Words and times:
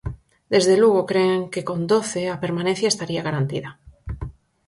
Desde 0.53 0.75
Lugo 0.81 1.01
cren 1.11 1.39
que 1.53 1.65
con 1.69 1.79
doce 1.93 2.21
a 2.27 2.39
permanencia 2.43 2.87
estaría 2.93 3.25
garantida. 3.27 3.69